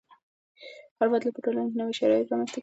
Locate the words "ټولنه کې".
1.45-1.77